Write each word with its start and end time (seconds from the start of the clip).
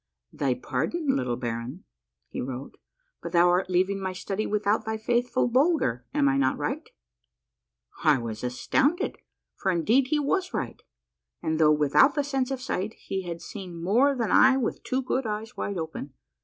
"Thy 0.33 0.55
pardon, 0.55 1.15
little 1.15 1.35
baron," 1.35 1.83
he 2.27 2.41
wrote," 2.41 2.79
but 3.21 3.33
thou 3.33 3.49
art 3.49 3.69
leaving 3.69 3.99
my 4.01 4.13
study 4.13 4.47
without 4.47 4.83
thy 4.83 4.97
faithful 4.97 5.47
Bulger; 5.47 6.07
am 6.11 6.27
I 6.27 6.37
not 6.37 6.57
right?" 6.57 6.89
I 8.03 8.17
was 8.17 8.43
astounded, 8.43 9.19
for 9.53 9.69
indeed 9.71 10.07
he 10.07 10.17
was 10.17 10.55
right, 10.55 10.81
and 11.43 11.59
though 11.59 11.71
with 11.71 11.93
out 11.93 12.15
the 12.15 12.23
sense 12.23 12.49
of 12.49 12.59
sight 12.59 12.95
he 12.95 13.27
had 13.27 13.41
seen 13.43 13.79
more 13.83 14.15
than 14.15 14.31
I 14.31 14.57
with 14.57 14.81
two 14.81 15.03
good 15.03 15.27
eyes 15.27 15.55
wide 15.55 15.77
open. 15.77 16.13